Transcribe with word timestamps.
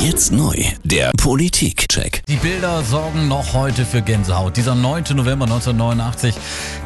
Jetzt 0.00 0.30
neu, 0.30 0.54
der 0.84 1.10
Politik-Check. 1.16 2.22
Die 2.28 2.36
Bilder 2.36 2.84
sorgen 2.84 3.26
noch 3.26 3.52
heute 3.52 3.84
für 3.84 4.00
Gänsehaut. 4.00 4.56
Dieser 4.56 4.76
9. 4.76 5.16
November 5.16 5.46
1989. 5.46 6.36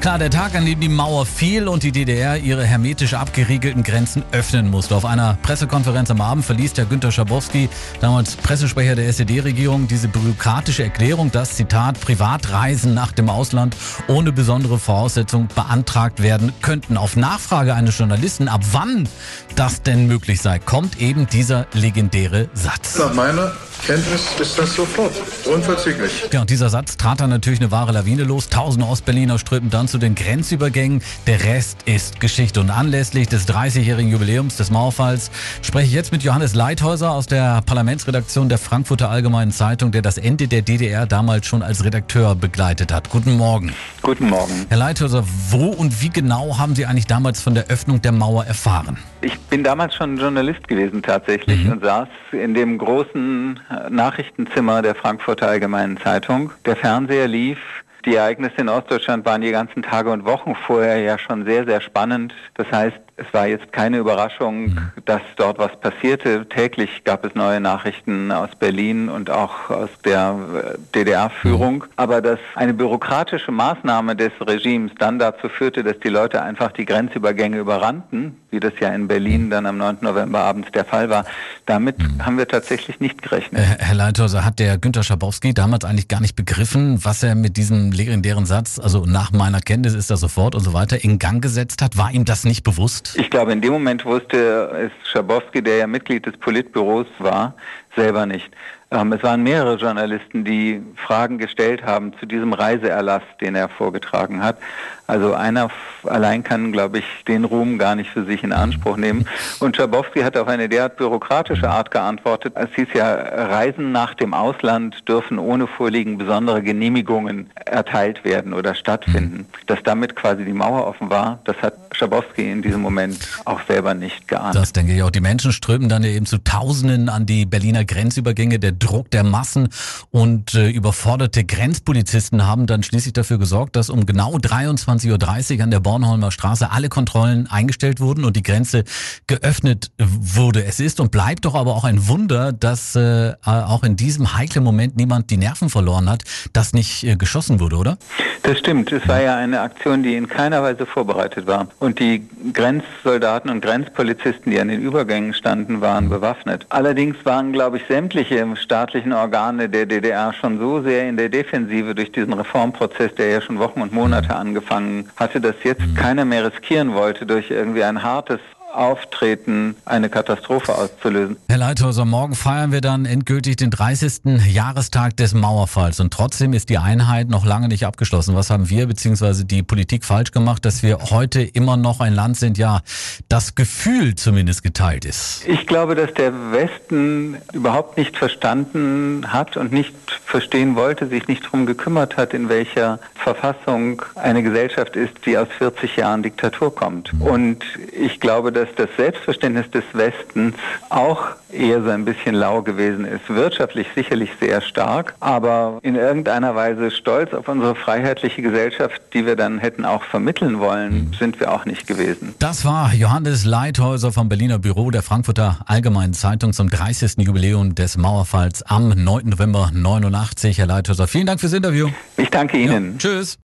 Klar, 0.00 0.18
der 0.18 0.30
Tag, 0.30 0.54
an 0.54 0.64
dem 0.64 0.80
die 0.80 0.88
Mauer 0.88 1.26
fiel 1.26 1.68
und 1.68 1.82
die 1.82 1.92
DDR 1.92 2.38
ihre 2.38 2.64
hermetisch 2.64 3.12
abgeriegelten 3.12 3.82
Grenzen 3.82 4.24
öffnen 4.32 4.70
musste. 4.70 4.96
Auf 4.96 5.04
einer 5.04 5.36
Pressekonferenz 5.42 6.10
am 6.10 6.22
Abend 6.22 6.42
verließ 6.46 6.72
der 6.72 6.86
Günter 6.86 7.12
Schabowski, 7.12 7.68
damals 8.00 8.34
Pressesprecher 8.36 8.94
der 8.94 9.08
SED-Regierung, 9.08 9.88
diese 9.88 10.08
bürokratische 10.08 10.82
Erklärung, 10.82 11.30
dass, 11.30 11.56
Zitat, 11.56 12.00
Privatreisen 12.00 12.94
nach 12.94 13.12
dem 13.12 13.28
Ausland 13.28 13.76
ohne 14.08 14.32
besondere 14.32 14.78
Voraussetzung 14.78 15.48
beantragt 15.54 16.22
werden 16.22 16.54
könnten. 16.62 16.96
Auf 16.96 17.16
Nachfrage 17.16 17.74
eines 17.74 17.98
Journalisten, 17.98 18.48
ab 18.48 18.62
wann 18.72 19.06
das 19.54 19.82
denn 19.82 20.06
möglich 20.06 20.40
sei, 20.40 20.58
kommt 20.58 20.98
eben 20.98 21.26
dieser 21.26 21.66
legendäre 21.74 22.48
Satz. 22.54 23.01
Nach 23.02 23.14
meiner 23.14 23.50
Kenntnis 23.84 24.36
ist 24.40 24.56
das 24.60 24.74
sofort, 24.76 25.12
unverzüglich. 25.44 26.28
Ja, 26.32 26.42
und 26.42 26.50
dieser 26.50 26.68
Satz 26.68 26.96
trat 26.96 27.20
dann 27.20 27.30
natürlich 27.30 27.58
eine 27.60 27.72
wahre 27.72 27.90
Lawine 27.90 28.22
los. 28.22 28.48
Tausende 28.48 28.86
Ostberliner 28.86 29.40
strömten 29.40 29.70
dann 29.70 29.88
zu 29.88 29.98
den 29.98 30.14
Grenzübergängen. 30.14 31.02
Der 31.26 31.42
Rest 31.42 31.82
ist 31.84 32.20
Geschichte. 32.20 32.60
Und 32.60 32.70
anlässlich 32.70 33.26
des 33.26 33.48
30-jährigen 33.48 34.12
Jubiläums 34.12 34.56
des 34.56 34.70
Mauerfalls 34.70 35.32
spreche 35.62 35.86
ich 35.88 35.92
jetzt 35.94 36.12
mit 36.12 36.22
Johannes 36.22 36.54
Leithäuser 36.54 37.10
aus 37.10 37.26
der 37.26 37.60
Parlamentsredaktion 37.66 38.48
der 38.48 38.58
Frankfurter 38.58 39.10
Allgemeinen 39.10 39.50
Zeitung, 39.50 39.90
der 39.90 40.02
das 40.02 40.16
Ende 40.16 40.46
der 40.46 40.62
DDR 40.62 41.06
damals 41.06 41.46
schon 41.46 41.64
als 41.64 41.84
Redakteur 41.84 42.36
begleitet 42.36 42.92
hat. 42.92 43.10
Guten 43.10 43.36
Morgen. 43.36 43.72
Guten 44.00 44.28
Morgen. 44.30 44.64
Herr 44.68 44.78
Leithäuser, 44.78 45.24
wo 45.50 45.66
und 45.66 46.00
wie 46.00 46.10
genau 46.10 46.56
haben 46.56 46.76
Sie 46.76 46.86
eigentlich 46.86 47.08
damals 47.08 47.42
von 47.42 47.54
der 47.54 47.66
Öffnung 47.66 48.00
der 48.00 48.12
Mauer 48.12 48.44
erfahren? 48.44 48.96
Ich 49.22 49.36
bin 49.40 49.64
damals 49.64 49.94
schon 49.96 50.16
Journalist 50.18 50.66
gewesen 50.68 51.02
tatsächlich 51.02 51.64
Mhm. 51.64 51.72
und 51.72 51.84
saß 51.84 52.08
in 52.32 52.54
dem 52.54 52.78
großen 52.78 53.60
Nachrichtenzimmer 53.90 54.82
der 54.82 54.94
Frankfurter 54.94 55.48
Allgemeinen 55.48 55.96
Zeitung. 55.98 56.52
Der 56.66 56.76
Fernseher 56.76 57.28
lief. 57.28 57.58
Die 58.04 58.16
Ereignisse 58.16 58.56
in 58.56 58.68
Ostdeutschland 58.68 59.24
waren 59.24 59.42
die 59.42 59.52
ganzen 59.52 59.82
Tage 59.82 60.10
und 60.10 60.24
Wochen 60.24 60.56
vorher 60.56 60.98
ja 60.98 61.18
schon 61.18 61.44
sehr, 61.44 61.64
sehr 61.64 61.80
spannend. 61.80 62.34
Das 62.54 62.66
heißt, 62.72 62.98
es 63.16 63.26
war 63.32 63.46
jetzt 63.46 63.72
keine 63.72 63.98
Überraschung, 63.98 64.78
dass 65.04 65.20
dort 65.36 65.58
was 65.58 65.78
passierte. 65.80 66.46
Täglich 66.48 67.04
gab 67.04 67.24
es 67.24 67.34
neue 67.34 67.60
Nachrichten 67.60 68.32
aus 68.32 68.50
Berlin 68.58 69.08
und 69.10 69.28
auch 69.28 69.70
aus 69.70 69.90
der 70.04 70.34
äh, 70.54 70.78
DDR-Führung. 70.94 71.84
Aber 71.96 72.22
dass 72.22 72.38
eine 72.54 72.72
bürokratische 72.72 73.52
Maßnahme 73.52 74.16
des 74.16 74.32
Regimes 74.40 74.92
dann 74.98 75.18
dazu 75.18 75.48
führte, 75.48 75.84
dass 75.84 75.98
die 76.00 76.08
Leute 76.08 76.42
einfach 76.42 76.72
die 76.72 76.86
Grenzübergänge 76.86 77.58
überrannten, 77.58 78.36
wie 78.50 78.60
das 78.60 78.72
ja 78.80 78.88
in 78.88 79.08
Berlin 79.08 79.50
dann 79.50 79.66
am 79.66 79.76
9. 79.76 79.98
November 80.00 80.40
abends 80.40 80.70
der 80.72 80.84
Fall 80.84 81.10
war, 81.10 81.24
damit 81.66 81.96
haben 82.20 82.38
wir 82.38 82.48
tatsächlich 82.48 82.98
nicht 83.00 83.22
gerechnet. 83.22 83.62
Herr 83.78 83.94
Leithäuser, 83.94 84.44
hat 84.44 84.58
der 84.58 84.78
Günter 84.78 85.02
Schabowski 85.02 85.54
damals 85.54 85.84
eigentlich 85.84 86.08
gar 86.08 86.20
nicht 86.20 86.36
begriffen, 86.36 87.04
was 87.04 87.22
er 87.22 87.34
mit 87.34 87.56
diesem 87.56 87.92
legendären 87.92 88.46
Satz, 88.46 88.78
also 88.78 89.04
nach 89.04 89.32
meiner 89.32 89.60
Kenntnis 89.60 89.94
ist 89.94 90.10
er 90.10 90.16
sofort 90.16 90.54
und 90.54 90.62
so 90.62 90.72
weiter, 90.72 91.02
in 91.04 91.18
Gang 91.18 91.42
gesetzt 91.42 91.82
hat? 91.82 91.96
War 91.96 92.10
ihm 92.12 92.24
das 92.24 92.44
nicht 92.44 92.62
bewusst? 92.62 93.01
Ich 93.14 93.30
glaube, 93.30 93.52
in 93.52 93.60
dem 93.60 93.72
Moment 93.72 94.04
wusste 94.04 94.90
es 94.90 95.08
Schabowski, 95.08 95.62
der 95.62 95.78
ja 95.78 95.86
Mitglied 95.86 96.26
des 96.26 96.36
Politbüros 96.36 97.06
war, 97.18 97.54
selber 97.94 98.26
nicht. 98.26 98.50
Ähm, 98.92 99.12
es 99.12 99.22
waren 99.22 99.42
mehrere 99.42 99.76
Journalisten, 99.76 100.44
die 100.44 100.82
Fragen 100.96 101.38
gestellt 101.38 101.84
haben 101.84 102.12
zu 102.18 102.26
diesem 102.26 102.52
Reiseerlass, 102.52 103.22
den 103.40 103.54
er 103.54 103.70
vorgetragen 103.70 104.42
hat. 104.42 104.58
Also 105.06 105.34
einer 105.34 105.70
allein 106.04 106.42
kann, 106.44 106.72
glaube 106.72 106.98
ich, 106.98 107.04
den 107.26 107.44
Ruhm 107.44 107.78
gar 107.78 107.94
nicht 107.94 108.10
für 108.10 108.24
sich 108.24 108.44
in 108.44 108.52
Anspruch 108.52 108.96
nehmen. 108.98 109.26
Und 109.60 109.76
Schabowski 109.76 110.20
hat 110.20 110.36
auf 110.36 110.46
eine 110.46 110.68
derart 110.68 110.96
bürokratische 110.96 111.70
Art 111.70 111.90
geantwortet. 111.90 112.52
Es 112.54 112.70
hieß 112.74 112.88
ja, 112.94 113.14
Reisen 113.14 113.92
nach 113.92 114.14
dem 114.14 114.34
Ausland 114.34 115.08
dürfen 115.08 115.38
ohne 115.38 115.66
Vorliegen 115.66 116.18
besondere 116.18 116.62
Genehmigungen 116.62 117.50
erteilt 117.64 118.24
werden 118.24 118.52
oder 118.52 118.74
stattfinden. 118.74 119.46
Dass 119.66 119.82
damit 119.82 120.16
quasi 120.16 120.44
die 120.44 120.52
Mauer 120.52 120.86
offen 120.86 121.08
war, 121.08 121.40
das 121.44 121.56
hat 121.62 121.74
Schabowski 121.96 122.50
in 122.50 122.62
diesem 122.62 122.80
Moment 122.80 123.18
auch 123.44 123.60
selber 123.66 123.94
nicht 123.94 124.28
geahnt. 124.28 124.54
Das 124.54 124.72
denke 124.72 124.94
ich 124.94 125.02
auch. 125.02 125.10
Die 125.10 125.20
Menschen 125.20 125.52
strömten 125.52 125.88
dann 125.88 126.04
eben 126.04 126.26
zu 126.26 126.38
Tausenden 126.38 127.08
an 127.08 127.26
die 127.26 127.46
Berliner 127.46 127.84
Grenzübergänge. 127.84 128.58
Der 128.58 128.72
Druck 128.72 129.10
der 129.10 129.24
Massen 129.24 129.68
und 130.10 130.54
äh, 130.54 130.68
überforderte 130.70 131.44
Grenzpolizisten 131.44 132.46
haben 132.46 132.66
dann 132.66 132.82
schließlich 132.82 133.12
dafür 133.12 133.38
gesorgt, 133.38 133.76
dass 133.76 133.90
um 133.90 134.06
genau 134.06 134.36
23.30 134.36 135.56
Uhr 135.56 135.62
an 135.62 135.70
der 135.70 135.80
Bornholmer 135.80 136.30
Straße 136.30 136.70
alle 136.70 136.88
Kontrollen 136.88 137.46
eingestellt 137.46 138.00
wurden 138.00 138.24
und 138.24 138.36
die 138.36 138.42
Grenze 138.42 138.84
geöffnet 139.26 139.90
wurde. 139.98 140.64
Es 140.64 140.80
ist 140.80 141.00
und 141.00 141.10
bleibt 141.10 141.44
doch 141.44 141.54
aber 141.54 141.74
auch 141.74 141.84
ein 141.84 142.08
Wunder, 142.08 142.52
dass 142.52 142.96
äh, 142.96 143.34
auch 143.44 143.82
in 143.82 143.96
diesem 143.96 144.36
heiklen 144.36 144.64
Moment 144.64 144.96
niemand 144.96 145.30
die 145.30 145.36
Nerven 145.36 145.70
verloren 145.70 146.08
hat, 146.08 146.22
dass 146.52 146.72
nicht 146.72 147.04
äh, 147.04 147.16
geschossen 147.16 147.60
wurde, 147.60 147.76
oder? 147.76 147.98
Das 148.42 148.58
stimmt. 148.58 148.90
Es 148.92 149.06
war 149.06 149.20
ja 149.20 149.36
eine 149.36 149.60
Aktion, 149.60 150.02
die 150.02 150.16
in 150.16 150.28
keiner 150.28 150.62
Weise 150.62 150.86
vorbereitet 150.86 151.46
war. 151.46 151.68
Und 151.82 151.98
die 151.98 152.24
Grenzsoldaten 152.52 153.50
und 153.50 153.60
Grenzpolizisten, 153.60 154.52
die 154.52 154.60
an 154.60 154.68
den 154.68 154.80
Übergängen 154.80 155.34
standen, 155.34 155.80
waren 155.80 156.08
bewaffnet. 156.08 156.64
Allerdings 156.68 157.16
waren, 157.24 157.52
glaube 157.52 157.78
ich, 157.78 157.82
sämtliche 157.88 158.46
staatlichen 158.54 159.12
Organe 159.12 159.68
der 159.68 159.86
DDR 159.86 160.32
schon 160.32 160.60
so 160.60 160.80
sehr 160.80 161.08
in 161.08 161.16
der 161.16 161.28
Defensive 161.28 161.96
durch 161.96 162.12
diesen 162.12 162.34
Reformprozess, 162.34 163.16
der 163.16 163.30
ja 163.30 163.40
schon 163.40 163.58
Wochen 163.58 163.82
und 163.82 163.92
Monate 163.92 164.36
angefangen 164.36 165.10
hatte, 165.16 165.40
dass 165.40 165.56
jetzt 165.64 165.82
keiner 165.96 166.24
mehr 166.24 166.52
riskieren 166.52 166.94
wollte, 166.94 167.26
durch 167.26 167.50
irgendwie 167.50 167.82
ein 167.82 168.00
hartes 168.00 168.38
Auftreten 168.74 169.76
eine 169.84 170.08
Katastrophe 170.08 170.74
auszulösen. 170.74 171.36
Herr 171.48 171.58
Leithäuser, 171.58 172.04
morgen 172.04 172.34
feiern 172.34 172.72
wir 172.72 172.80
dann 172.80 173.04
endgültig 173.04 173.56
den 173.56 173.70
30. 173.70 174.44
Jahrestag 174.48 175.16
des 175.16 175.34
Mauerfalls 175.34 176.00
und 176.00 176.12
trotzdem 176.12 176.52
ist 176.52 176.68
die 176.68 176.78
Einheit 176.78 177.28
noch 177.28 177.44
lange 177.44 177.68
nicht 177.68 177.86
abgeschlossen. 177.86 178.34
Was 178.34 178.50
haben 178.50 178.70
wir 178.70 178.86
bzw. 178.86 179.44
die 179.44 179.62
Politik 179.62 180.04
falsch 180.04 180.30
gemacht, 180.30 180.64
dass 180.64 180.82
wir 180.82 180.98
heute 181.10 181.42
immer 181.42 181.76
noch 181.76 182.00
ein 182.00 182.14
Land 182.14 182.36
sind, 182.36 182.58
ja, 182.58 182.80
das 183.28 183.54
Gefühl 183.54 184.14
zumindest 184.14 184.62
geteilt 184.62 185.04
ist? 185.04 185.42
Ich 185.46 185.66
glaube, 185.66 185.94
dass 185.94 186.12
der 186.14 186.32
Westen 186.52 187.36
überhaupt 187.52 187.96
nicht 187.98 188.16
verstanden 188.16 189.32
hat 189.32 189.56
und 189.56 189.72
nicht 189.72 189.94
verstehen 190.24 190.76
wollte, 190.76 191.08
sich 191.08 191.28
nicht 191.28 191.44
darum 191.44 191.66
gekümmert 191.66 192.16
hat, 192.16 192.34
in 192.34 192.48
welcher 192.48 192.98
Verfassung 193.14 194.02
eine 194.14 194.42
Gesellschaft 194.42 194.96
ist, 194.96 195.12
die 195.26 195.36
aus 195.36 195.48
40 195.58 195.96
Jahren 195.96 196.22
Diktatur 196.22 196.74
kommt. 196.74 197.12
Und 197.20 197.64
ich 197.92 198.20
glaube, 198.20 198.52
dass 198.52 198.61
das 198.76 198.88
Selbstverständnis 198.96 199.70
des 199.70 199.84
Westens 199.92 200.54
auch 200.88 201.28
eher 201.52 201.82
so 201.82 201.90
ein 201.90 202.04
bisschen 202.04 202.34
lau 202.34 202.62
gewesen 202.62 203.04
ist. 203.04 203.28
Wirtschaftlich 203.28 203.86
sicherlich 203.94 204.30
sehr 204.40 204.60
stark, 204.60 205.14
aber 205.20 205.78
in 205.82 205.96
irgendeiner 205.96 206.54
Weise 206.54 206.90
stolz 206.90 207.34
auf 207.34 207.48
unsere 207.48 207.74
freiheitliche 207.74 208.42
Gesellschaft, 208.42 209.00
die 209.12 209.26
wir 209.26 209.36
dann 209.36 209.58
hätten 209.58 209.84
auch 209.84 210.02
vermitteln 210.04 210.58
wollen, 210.60 211.14
sind 211.18 211.40
wir 211.40 211.52
auch 211.52 211.64
nicht 211.64 211.86
gewesen. 211.86 212.34
Das 212.38 212.64
war 212.64 212.92
Johannes 212.94 213.44
Leithäuser 213.44 214.12
vom 214.12 214.28
Berliner 214.28 214.58
Büro 214.58 214.90
der 214.90 215.02
Frankfurter 215.02 215.58
Allgemeinen 215.66 216.14
Zeitung 216.14 216.52
zum 216.52 216.70
30. 216.70 217.18
Jubiläum 217.18 217.74
des 217.74 217.96
Mauerfalls 217.96 218.62
am 218.62 218.88
9. 218.90 219.28
November 219.28 219.70
89. 219.72 220.58
Herr 220.58 220.66
Leithäuser, 220.66 221.06
vielen 221.06 221.26
Dank 221.26 221.40
fürs 221.40 221.52
Interview. 221.52 221.88
Ich 222.16 222.30
danke 222.30 222.56
Ihnen. 222.56 222.98
Tschüss. 222.98 223.38